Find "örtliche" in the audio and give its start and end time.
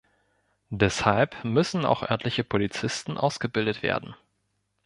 2.01-2.43